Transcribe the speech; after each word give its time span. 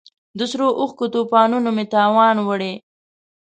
د 0.37 0.39
سرو 0.51 0.67
اوښکو 0.79 1.05
توپانونو 1.13 1.69
مې 1.75 1.85
توان 1.93 2.37
وړی 2.47 2.73